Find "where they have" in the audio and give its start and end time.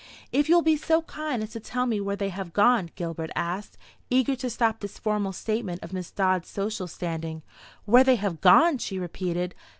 2.01-2.53, 7.85-8.41